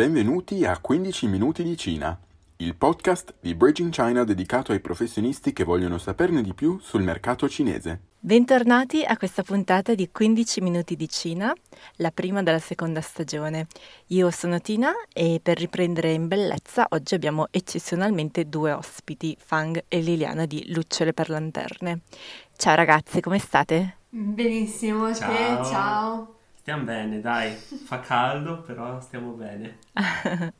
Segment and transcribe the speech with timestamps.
[0.00, 2.18] Benvenuti a 15 minuti di Cina,
[2.56, 7.46] il podcast di Bridging China dedicato ai professionisti che vogliono saperne di più sul mercato
[7.50, 8.00] cinese.
[8.18, 11.52] Bentornati a questa puntata di 15 minuti di Cina,
[11.96, 13.66] la prima della seconda stagione.
[14.06, 20.00] Io sono Tina e per riprendere in bellezza oggi abbiamo eccezionalmente due ospiti, Fang e
[20.00, 22.00] Liliana di Lucciole per Lanterne.
[22.56, 23.98] Ciao ragazzi, come state?
[24.08, 25.30] Benissimo, Ciao.
[25.30, 26.39] te, ciao.
[26.60, 29.78] Stiamo bene, dai, fa caldo, però stiamo bene.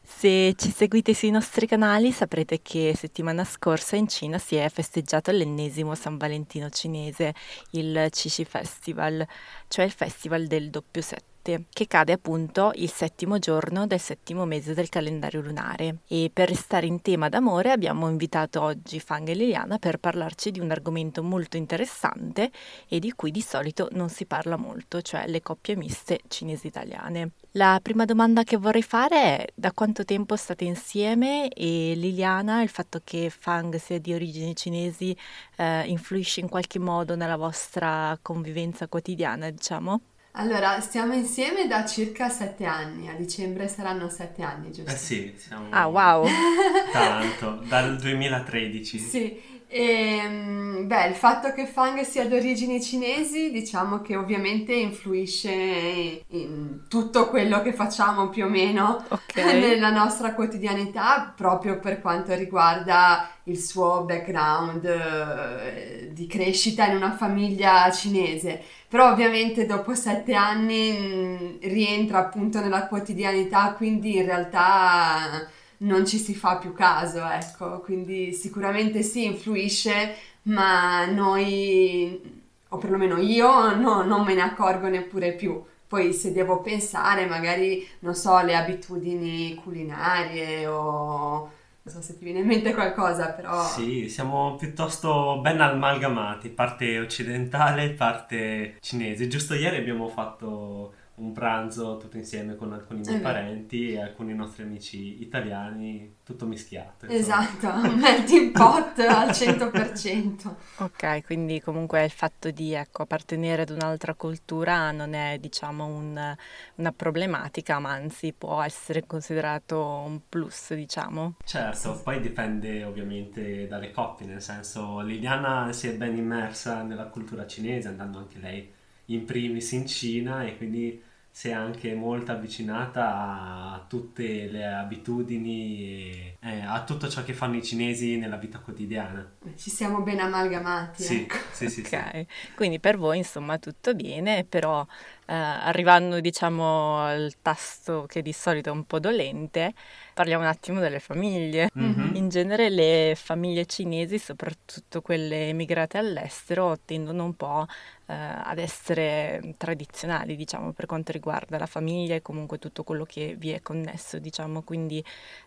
[0.00, 5.32] Se ci seguite sui nostri canali saprete che settimana scorsa in Cina si è festeggiato
[5.32, 7.34] l'ennesimo San Valentino cinese,
[7.72, 9.26] il Qixi Festival,
[9.66, 11.02] cioè il festival del doppio
[11.40, 15.96] sette, che cade appunto il settimo giorno del settimo mese del calendario lunare.
[16.06, 20.60] E per restare in tema d'amore abbiamo invitato oggi Fang e Liliana per parlarci di
[20.60, 22.50] un argomento molto interessante
[22.88, 27.30] e di cui di solito non si parla molto, cioè le coppie miste cinesi-italiane.
[27.54, 32.68] La prima domanda che vorrei fare è da quanto tempo state insieme e Liliana, il
[32.68, 35.16] fatto che Fang sia di origini cinesi
[35.56, 40.00] eh, influisce in qualche modo nella vostra convivenza quotidiana, diciamo?
[40.40, 44.90] Allora, stiamo insieme da circa sette anni, a dicembre saranno sette anni, giusto?
[44.90, 46.24] Eh sì, siamo Ah, wow!
[46.92, 48.98] tanto, dal 2013.
[48.98, 49.38] Sì,
[49.72, 56.82] e, beh, il fatto che Fang sia di origini cinesi, diciamo che ovviamente influisce in
[56.88, 59.36] tutto quello che facciamo più o meno Ok.
[59.36, 67.12] nella nostra quotidianità, proprio per quanto riguarda il suo background eh, di crescita in una
[67.16, 68.60] famiglia cinese.
[68.88, 75.48] Però ovviamente dopo sette anni mh, rientra appunto nella quotidianità, quindi in realtà
[75.82, 82.20] non ci si fa più caso, ecco, quindi sicuramente sì, influisce, ma noi,
[82.68, 85.62] o perlomeno io, no- non me ne accorgo neppure più.
[85.86, 91.50] Poi se devo pensare, magari, non so, le abitudini culinarie o...
[91.82, 93.60] Non so se ti viene in mente qualcosa, però...
[93.64, 99.26] Sì, siamo piuttosto ben amalgamati, parte occidentale, parte cinese.
[99.28, 104.34] Giusto ieri abbiamo fatto un pranzo tutto insieme con alcuni miei Eh parenti e alcuni
[104.34, 107.06] nostri amici italiani, tutto mischiato.
[107.06, 107.16] insomma.
[107.16, 110.56] Esatto, un melting pot al 100%.
[110.80, 116.34] Ok, quindi comunque il fatto di ecco, appartenere ad un'altra cultura non è diciamo un-
[116.76, 121.34] una problematica, ma anzi può essere considerato un plus, diciamo.
[121.42, 127.44] Certo, poi dipende ovviamente dalle coppie, nel senso Liliana si è ben immersa nella cultura
[127.46, 128.72] cinese, andando anche lei
[129.06, 131.02] in primis in Cina e quindi
[131.32, 137.32] si è anche molto avvicinata a tutte le abitudini e eh, a tutto ciò che
[137.34, 139.36] fanno i cinesi nella vita quotidiana.
[139.56, 141.36] Ci siamo ben amalgamati, Sì, ecco.
[141.52, 141.94] sì, sì, sì.
[141.94, 142.24] Ok,
[142.54, 144.84] quindi per voi insomma tutto bene, però
[145.26, 149.72] eh, arrivando diciamo al tasto che di solito è un po' dolente,
[150.14, 151.68] parliamo un attimo delle famiglie.
[151.74, 152.16] Mhm.
[152.16, 157.66] In genere le famiglie cinesi, soprattutto quelle emigrate all'estero, tendono un po'
[158.10, 163.36] eh, ad essere tradizionali, diciamo, per quanto riguarda la famiglia e comunque tutto quello che
[163.38, 164.62] vi è connesso, diciamo.
[164.62, 165.02] Quindi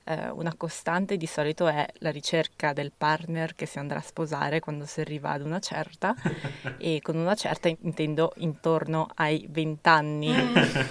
[0.06, 4.62] eh, una costante di solito è la ricerca del partner che si andrà a sposare
[4.62, 6.16] quando si arriva ad una certa
[6.78, 10.34] e con una certa intendo intorno ai 20 anni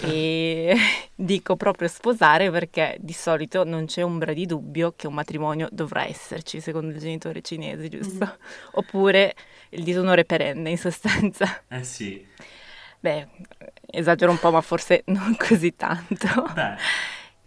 [0.03, 0.77] e
[1.15, 6.05] dico proprio sposare perché di solito non c'è ombra di dubbio che un matrimonio dovrà
[6.07, 8.25] esserci secondo i genitori cinesi, giusto?
[8.25, 8.37] Mhm.
[8.73, 9.35] Oppure
[9.73, 11.65] il disonore perenne in sostanza.
[11.69, 12.25] Eh sì,
[13.01, 13.27] Beh,
[13.87, 16.27] esagero un po', ma forse non così tanto.
[16.47, 16.77] beh,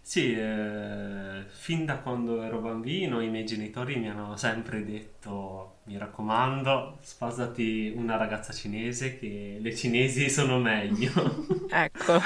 [0.00, 5.96] sì, eh, fin da quando ero bambino i miei genitori mi hanno sempre detto, mi
[5.98, 11.12] raccomando, sposati una ragazza cinese che le cinesi sono meglio.
[11.68, 12.20] Ecco,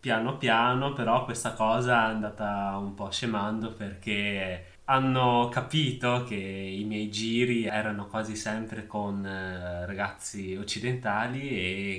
[0.00, 6.84] Piano piano però questa cosa è andata un po' scemando perché hanno capito che i
[6.84, 11.48] miei giri erano quasi sempre con eh, ragazzi occidentali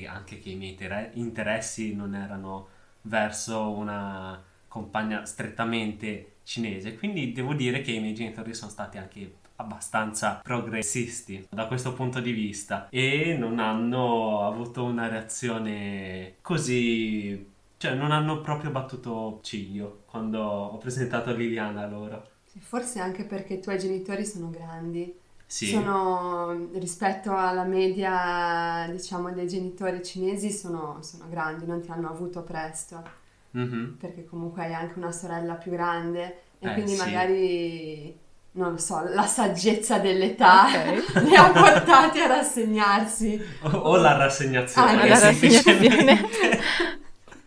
[0.04, 2.68] e anche che i miei inter- interessi non erano
[3.04, 6.96] verso una compagna strettamente cinese.
[6.96, 12.20] Quindi devo dire che i miei genitori sono stati anche abbastanza progressisti da questo punto
[12.20, 20.04] di vista e non hanno avuto una reazione così cioè non hanno proprio battuto ciglio
[20.08, 22.34] quando ho presentato Liliana loro.
[22.60, 25.14] Forse anche perché i tuoi genitori sono grandi,
[25.46, 32.10] Sì, sono rispetto alla media, diciamo, dei genitori cinesi sono, sono grandi, non ti hanno
[32.10, 33.04] avuto presto,
[33.52, 33.98] Mhm.
[34.00, 36.98] perché comunque hai anche una sorella più grande e Eh, quindi sì.
[36.98, 38.20] magari,
[38.54, 41.14] non lo so, la saggezza dell'età Ok.
[41.24, 43.40] li ha portati a rassegnarsi.
[43.64, 46.04] O, o la rassegnazione, Ah, la semplicemente.
[46.06, 46.30] rassegnazione.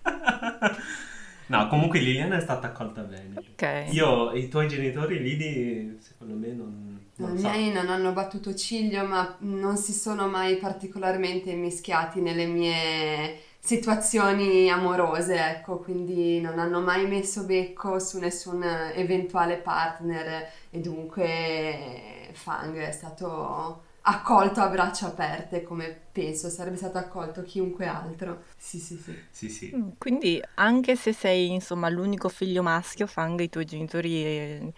[1.49, 3.35] No, comunque Liliana è stata accolta bene.
[3.37, 3.87] Ok.
[3.91, 7.01] Io, i tuoi genitori, Lili, secondo me non...
[7.17, 7.49] No, non I so.
[7.49, 14.71] miei non hanno battuto ciglio, ma non si sono mai particolarmente mischiati nelle mie situazioni
[14.71, 18.63] amorose, ecco, quindi non hanno mai messo becco su nessun
[18.95, 26.99] eventuale partner e dunque Fang è stato accolto a braccia aperte, come penso sarebbe stato
[26.99, 28.43] accolto chiunque altro.
[28.57, 29.25] Sì, sì, sì.
[29.31, 29.77] Sì, sì.
[29.77, 34.73] Mm, Quindi anche se sei insomma l'unico figlio maschio, Fang, i tuoi genitori, eh,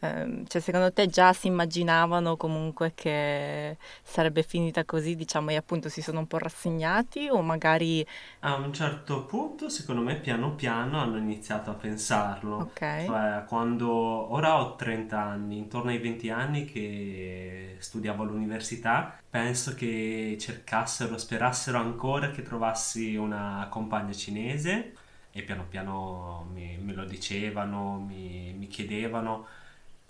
[0.00, 5.88] ehm, cioè secondo te già si immaginavano comunque che sarebbe finita così, diciamo, e appunto
[5.88, 8.04] si sono un po' rassegnati o magari...
[8.42, 12.70] A un certo punto, secondo me, piano piano hanno iniziato a pensarlo.
[12.70, 19.74] Ok, Cioè, quando ora ho 30 anni, intorno ai 20 anni che studiavo all'università, penso
[19.74, 24.94] che cercassero, sperassero ancora che trovassi una compagna cinese
[25.32, 29.46] e piano piano mi- me lo dicevano, mi, mi chiedevano.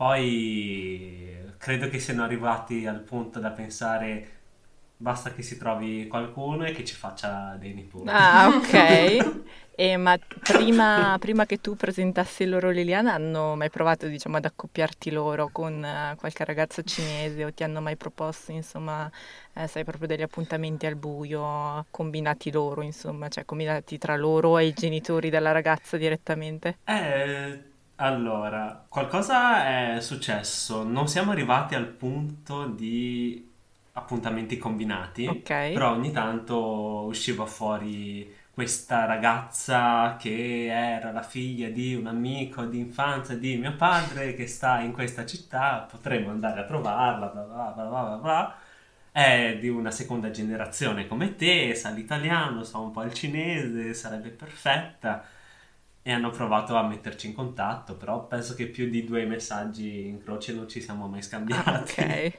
[0.00, 4.38] Poi credo che siano arrivati al punto da pensare
[4.96, 8.24] basta che si trovi qualcuno e che ci faccia dei nipoti.
[8.24, 8.72] ah ok,
[9.74, 15.10] E, ma prima, prima che tu presentassi loro Liliana hanno mai provato diciamo ad accoppiarti
[15.10, 19.10] loro con eh, qualche ragazzo cinese o ti hanno mai proposto insomma,
[19.54, 24.66] eh, sai proprio degli appuntamenti al buio combinati loro insomma, cioè combinati tra loro e
[24.66, 26.78] i genitori della ragazza direttamente?
[26.86, 27.69] Eh,
[28.02, 30.82] allora, qualcosa è successo.
[30.84, 33.46] Non siamo arrivati al punto di
[33.92, 35.72] appuntamenti combinati, Ok.
[35.72, 42.78] però ogni tanto usciva fuori questa ragazza che era la figlia di un amico di
[42.78, 47.72] infanzia di mio padre che sta in questa città, potremmo andare a trovarla, bla bla
[47.74, 48.54] bla bla bla bla.
[49.12, 54.30] È di una seconda generazione come te, sa l'italiano, sa un po' il cinese, sarebbe
[54.30, 55.24] perfetta.
[56.02, 60.22] E hanno provato a metterci in contatto, però penso che più di due messaggi in
[60.22, 62.00] croce non ci siamo mai Ah, scambiati.
[62.00, 62.38] ok.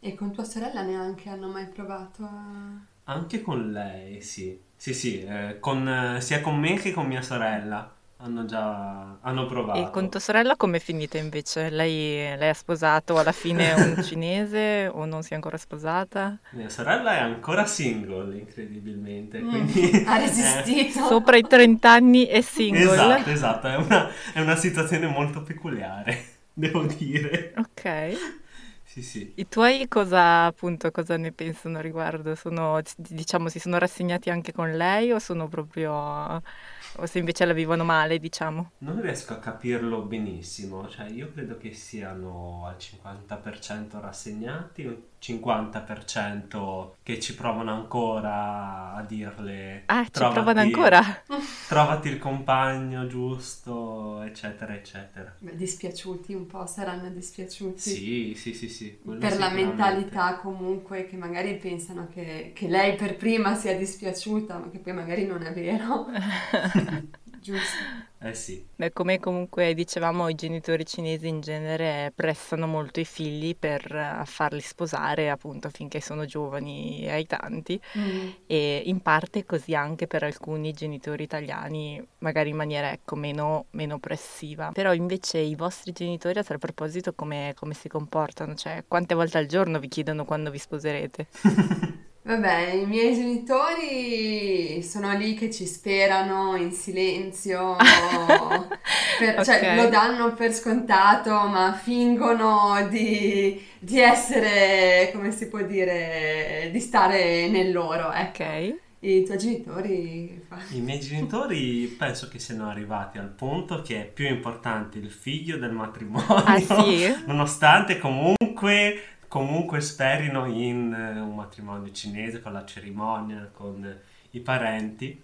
[0.00, 2.86] E con tua sorella neanche hanno mai provato a...
[3.04, 4.58] Anche con lei, sì.
[4.76, 9.46] Sì, sì, eh, con, eh, sia con me che con mia sorella hanno già hanno
[9.46, 9.80] provato.
[9.80, 11.68] E con tua sorella come è finita invece?
[11.70, 16.38] Lei, lei ha sposato alla fine un cinese o non si è ancora sposata?
[16.50, 21.04] Mia sorella è ancora single, incredibilmente, Mm, quindi ha resistito.
[21.06, 22.92] Sopra i 30 anni e single?
[22.94, 27.52] Esatto, esatto, è una, è una situazione molto peculiare, devo dire.
[27.56, 28.42] Ok.
[28.84, 29.32] Sì, sì.
[29.36, 32.34] I tuoi cosa, appunto, cosa ne pensano riguardo?
[32.34, 35.92] Sono, diciamo, si sono rassegnati anche con lei o sono proprio...
[35.92, 38.72] o se invece la vivono male, diciamo?
[38.78, 44.84] Non riesco a capirlo benissimo, cioè io credo che siano al 50% rassegnati,
[45.24, 51.00] 50% che ci provano ancora a dirle Ah, ci "Trovati- provano ancora?
[51.68, 55.34] Trovati il compagno giusto, eccetera, eccetera.
[55.38, 57.78] Beh, dispiaciuti un po', saranno dispiaciuti.
[57.80, 58.98] Sì, sì, sì, sì.
[59.18, 64.70] per la mentalità comunque che magari pensano che, che lei per prima sia dispiaciuta, ma
[64.70, 66.06] che poi magari non è vero.
[67.44, 67.76] Giusto.
[68.20, 68.66] Eh sì.
[68.74, 74.22] Beh, come comunque dicevamo, i genitori cinesi in genere pressano molto i figli per eh,
[74.24, 77.78] farli sposare, appunto, finché sono giovani e ai tanti.
[77.98, 78.28] Mm.
[78.46, 83.96] e in parte così anche per alcuni genitori italiani, magari in maniera ecco, meno, meno
[83.96, 84.70] oppressiva.
[84.72, 88.54] Però invece i vostri genitori a tal proposito come, come si comportano?
[88.54, 91.26] Cioè quante volte al giorno vi chiedono quando vi sposerete?
[92.26, 97.76] Vabbè, i miei genitori sono lì che ci sperano in silenzio,
[99.18, 106.70] per- cioè lo danno per scontato, ma fingono di, di essere, come si può dire,
[106.72, 108.42] di stare nel loro, ecco.
[108.42, 108.74] Ok?
[109.00, 110.42] I tuoi genitori?
[110.70, 115.58] I miei genitori penso che siano arrivati al punto che è più importante il figlio
[115.58, 117.14] del matrimonio, Ah sì?
[117.26, 123.84] nonostante comunque, comunque sperino in eh, un matrimonio cinese con la cerimonia, con
[124.30, 125.20] i parenti,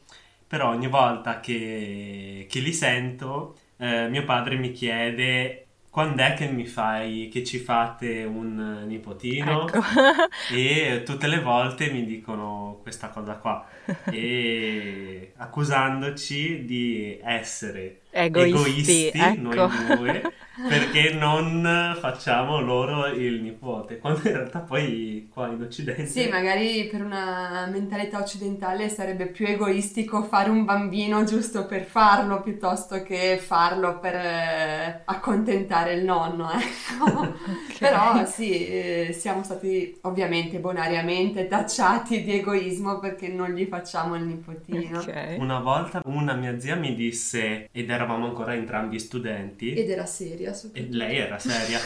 [0.49, 6.49] però ogni volta che, che li sento, eh, mio padre mi chiede quando è che
[6.49, 9.69] mi fai, che ci fate un nipotino?
[9.69, 9.79] Ecco.
[10.53, 13.65] E tutte le volte mi dicono questa cosa qua,
[14.11, 19.41] e accusandoci di essere egoisti, egoisti ecco.
[19.41, 20.33] noi due,
[20.69, 26.07] perché non facciamo loro il nipote, quando in realtà poi qua in Occidente...
[26.07, 32.43] Sì, magari per una mentalità occidentale sarebbe più egoistico fare un bambino giusto per farlo
[32.43, 37.21] piuttosto che farlo per eh, accontentare il nonno, ecco.
[37.21, 37.79] Ok.
[37.79, 44.25] Però sì, eh, siamo stati ovviamente bonariamente tacciati di egoismo perché non gli facciamo il
[44.25, 44.99] nipotino.
[44.99, 45.37] Ok.
[45.39, 50.53] Una volta una mia zia mi disse, ed eravamo ancora entrambi studenti, Ed era seria
[50.73, 51.79] e lei era seria.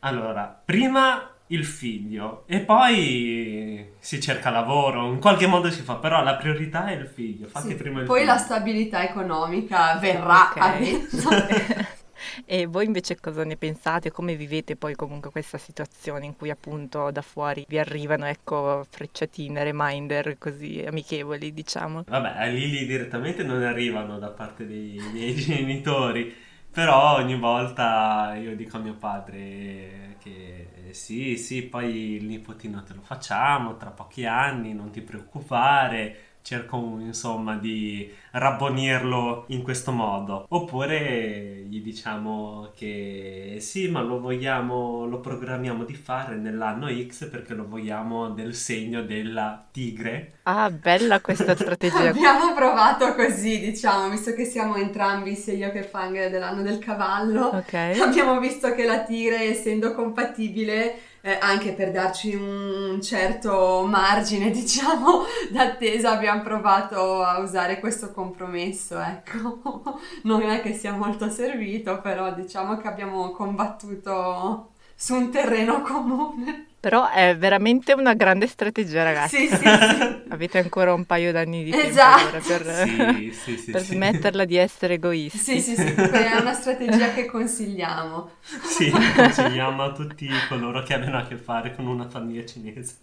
[0.00, 6.22] Allora, prima il figlio e poi si cerca lavoro, in qualche modo si fa, però
[6.22, 8.32] la priorità è il figlio, fatti Sì, prima il Poi figlio.
[8.32, 10.56] la stabilità economica verrà Ok.
[10.58, 11.28] adesso.
[12.44, 14.10] E voi invece cosa ne pensate?
[14.10, 19.62] Come vivete poi comunque questa situazione in cui appunto da fuori vi arrivano, ecco, frecciatine,
[19.64, 22.04] reminder così amichevoli, diciamo?
[22.06, 26.34] Vabbè, lì, lì direttamente non arrivano da parte dei miei genitori,
[26.70, 32.82] però ogni volta io dico a mio padre che eh, sì, sì, poi il nipotino
[32.82, 36.27] te lo facciamo tra pochi anni, non ti preoccupare.
[36.48, 40.46] Cerco insomma di rabbonirlo in questo modo.
[40.48, 47.52] Oppure gli diciamo che sì, ma lo vogliamo, lo programmiamo di fare nell'anno X perché
[47.52, 50.38] lo vogliamo del segno della tigre.
[50.44, 52.08] Ah, bella questa strategia.
[52.08, 57.48] Abbiamo provato così, diciamo, visto che siamo entrambi, sia io che Fang, dell'anno del cavallo.
[57.48, 57.74] Ok.
[57.74, 60.98] Abbiamo visto che la tigre, essendo compatibile,
[61.28, 68.98] eh, anche per darci un certo margine, diciamo, d'attesa, abbiamo provato a usare questo compromesso,
[68.98, 70.00] ecco.
[70.24, 76.67] Non è che sia molto servito, però diciamo che abbiamo combattuto su un terreno comune.
[76.80, 79.48] Però è veramente una grande strategia, ragazzi.
[79.48, 80.16] Sì, sì, sì.
[80.30, 82.38] Avete ancora un paio d'anni di tempo Esatto.
[82.46, 83.94] per, Sì, sì, sì, per sì.
[83.94, 85.38] smetterla di essere egoisti.
[85.38, 88.30] Sì, sì, sì, è una strategia che consigliamo.
[88.40, 92.98] Sì, consigliamo a tutti coloro che abbiano a che fare con una famiglia cinese.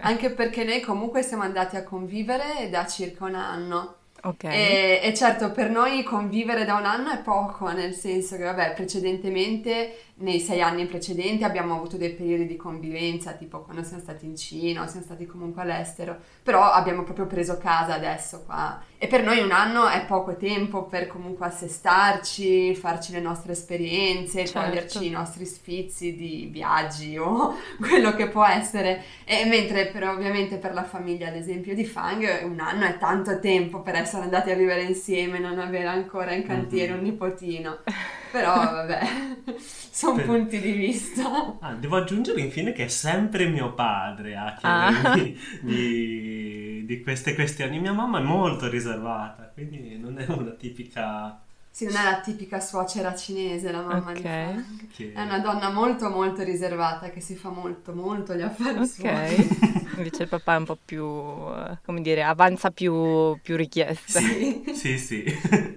[0.00, 3.96] Anche perché noi comunque siamo andati a convivere da circa un anno.
[4.24, 4.44] Ok.
[4.44, 8.72] E, e certo, per noi convivere da un anno è poco, nel senso che, vabbè,
[8.72, 14.24] precedentemente, nei sei anni precedenti, abbiamo avuto dei periodi di convivenza, tipo quando siamo stati
[14.24, 18.82] in Cina o siamo stati comunque all'estero, però abbiamo proprio preso casa adesso qua.
[18.96, 24.46] E per noi un anno è poco tempo per comunque assestarci, farci le nostre esperienze,
[24.46, 24.60] Certo.
[24.60, 29.02] toglierci i nostri sfizi di viaggi o quello che può essere.
[29.24, 33.38] E mentre però ovviamente per la famiglia, ad esempio, di Fang, un anno è tanto
[33.40, 36.98] tempo per essere andati a vivere insieme, non avere ancora in cantiere Mhm.
[36.98, 37.78] un nipotino.
[38.32, 39.00] Però vabbè,
[39.58, 41.56] sono Per- punti di vista.
[41.60, 44.92] Ah, devo aggiungere infine che è sempre mio padre a Ah.
[44.92, 47.78] chiedermi di, di queste questioni.
[47.78, 51.40] Mia mamma è molto riservata, quindi non è una tipica
[51.70, 54.24] Sì, non è la tipica suocera cinese, la mamma di Ok.
[54.24, 54.88] Fang.
[54.92, 55.12] che...
[55.12, 59.48] È una donna molto molto riservata che si fa molto molto gli affari suoi.
[59.96, 64.20] Invece il papà è un po' più, eh, come dire, avanza più, più richieste.
[64.20, 64.62] Sì.
[64.74, 65.24] Sì, sì,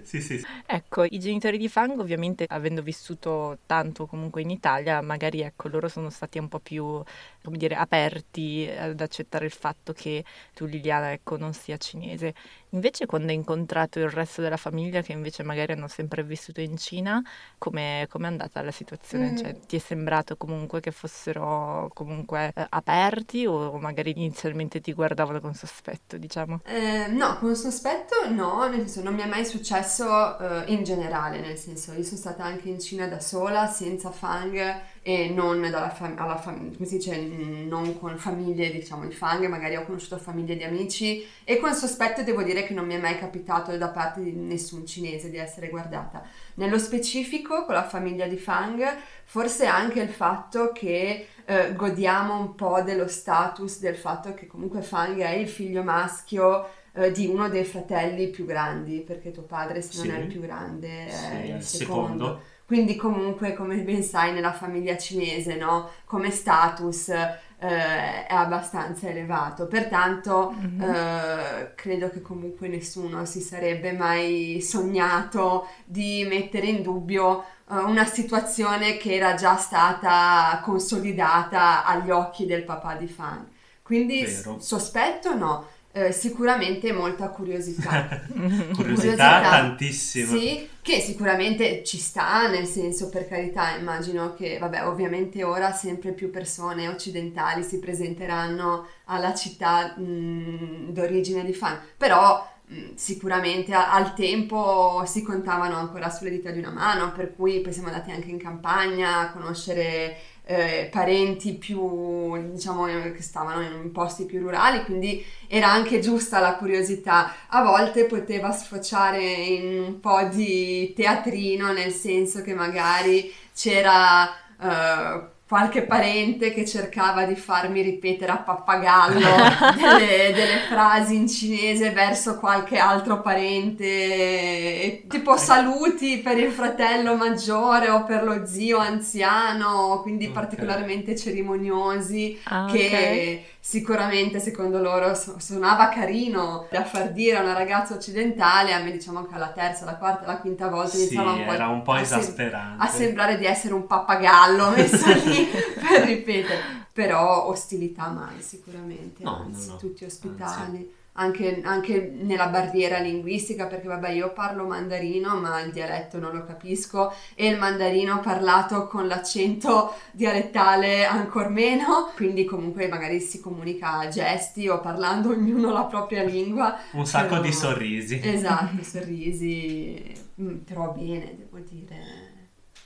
[0.02, 0.46] sì, sì.
[0.66, 5.88] Ecco, i genitori di Fang ovviamente avendo vissuto tanto comunque in Italia, magari ecco, loro
[5.88, 7.02] sono stati un po' più,
[7.42, 12.34] come dire, aperti ad accettare il fatto che tu Liliana, ecco, non sia cinese.
[12.70, 16.76] Invece quando hai incontrato il resto della famiglia che invece magari hanno sempre vissuto in
[16.76, 17.22] Cina,
[17.56, 19.32] come è andata la situazione?
[19.32, 19.36] Mm.
[19.36, 25.40] Cioè, ti è sembrato comunque che fossero comunque eh, aperti o magari inizialmente ti guardavano
[25.40, 26.60] con sospetto, diciamo?
[26.64, 31.40] Eh, no, con sospetto no, nel senso non mi è mai successo eh, in generale,
[31.40, 35.88] nel senso io sono stata anche in Cina da sola, senza Fang e non dalla
[35.88, 40.18] fam- fam- come si dice, mm, non con famiglie diciamo di Fang, magari ho conosciuto
[40.18, 43.88] famiglie di amici e con sospetto devo dire che non mi è mai capitato da
[43.88, 46.22] parte di nessun cinese di essere guardata.
[46.56, 48.84] Nello specifico con la famiglia di Fang,
[49.24, 54.82] forse anche il fatto che eh, godiamo un po' dello status del fatto che comunque
[54.82, 59.80] Fang è il figlio maschio eh, di uno dei fratelli più grandi, perché tuo padre
[59.80, 60.20] se non Sì.
[60.20, 62.24] è il più grande è Sì, il il secondo.
[62.24, 62.42] secondo.
[62.68, 65.88] Quindi comunque, come ben sai, nella famiglia cinese, no?
[66.04, 69.66] Come status eh, è abbastanza elevato.
[69.66, 70.82] Pertanto Mhm.
[70.82, 78.04] eh, credo che comunque nessuno si sarebbe mai sognato di mettere in dubbio eh, una
[78.04, 83.46] situazione che era già stata consolidata agli occhi del papà di Fan.
[83.82, 84.58] Quindi Vero.
[84.60, 88.22] sospetto no, eh, sicuramente molta curiosità.
[88.72, 89.40] Curiosità Curiosità.
[89.48, 90.36] tantissima.
[90.38, 96.12] Sì, che sicuramente ci sta, nel senso, per carità, immagino che, vabbè, ovviamente ora sempre
[96.12, 104.14] più persone occidentali si presenteranno alla città mh, d'origine di Fan, però mm, sicuramente al
[104.14, 108.28] tempo si contavano ancora sulle dita di una mano, per cui poi siamo andati anche
[108.30, 110.16] in campagna a conoscere
[110.50, 116.54] eh, parenti più, diciamo, che stavano in posti più rurali, quindi era anche giusta la
[116.54, 117.34] curiosità.
[117.48, 124.26] A volte poteva sfociare in un po' di teatrino, nel senso che magari c'era...
[124.58, 129.18] Uh, qualche parente che cercava di farmi ripetere a pappagallo
[129.74, 137.88] delle, delle, frasi in cinese verso qualche altro parente, tipo saluti per il fratello maggiore
[137.88, 140.34] o per lo zio anziano, quindi okay.
[140.34, 147.52] particolarmente cerimoniosi ah, che okay sicuramente secondo loro suonava carino da far dire a una
[147.52, 151.32] ragazza occidentale, a me diciamo che alla terza, la quarta, la quinta volta sì, iniziava
[151.32, 152.82] un po', era un po a, esasperante.
[152.82, 159.44] a sembrare di essere un pappagallo messo lì per ripetere, però ostilità mai sicuramente, no,
[159.44, 159.78] anzi no, no.
[159.78, 160.76] tutti ospitali.
[160.76, 166.32] Anzi anche, anche, nella barriera linguistica, perché vabbè io parlo mandarino ma il dialetto non
[166.32, 173.40] lo capisco e il mandarino parlato con l'accento dialettale ancor meno, quindi comunque magari si
[173.40, 176.78] comunica a gesti o parlando ognuno la propria lingua.
[176.92, 178.20] Un sacco però, di sorrisi.
[178.22, 181.98] Esatto, sorrisi, mm, però bene, devo dire,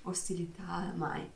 [0.03, 1.29] ostilità mai.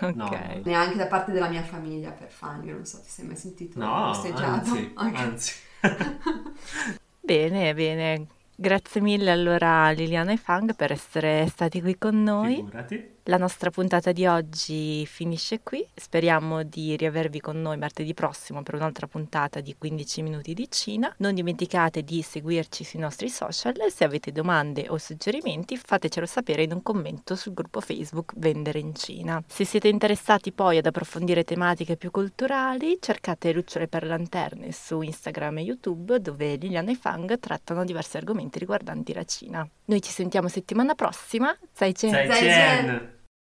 [0.00, 0.14] Okay.
[0.14, 0.28] No.
[0.64, 3.78] Neanche da parte della mia famiglia per fan, io non so, ti sei mai sentito
[3.78, 4.70] no, posteggiato?
[4.70, 5.14] Anzi, okay.
[5.14, 5.54] anzi.
[7.20, 8.26] bene, bene.
[8.56, 12.56] Grazie mille allora Liliana e Fang per essere stati qui con noi.
[12.56, 13.13] Figurati.
[13.28, 18.74] La nostra puntata di oggi finisce qui, speriamo di riavervi con noi martedì prossimo per
[18.74, 21.10] un'altra puntata di 15 minuti di Cina.
[21.20, 26.72] Non dimenticate di seguirci sui nostri social, se avete domande o suggerimenti fatecelo sapere in
[26.72, 29.42] un commento sul gruppo Facebook Vendere in Cina.
[29.46, 35.56] Se siete interessati poi ad approfondire tematiche più culturali, cercate Lucciole per Lanterne su Instagram
[35.56, 39.66] e YouTube dove Liliana e Fang trattano diversi argomenti riguardanti la Cina.
[39.86, 42.10] Noi ci sentiamo settimana prossima, Zai Chen!
[42.10, 43.13] Zai Chen.